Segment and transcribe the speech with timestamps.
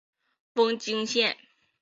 [0.55, 1.37] 瓮津线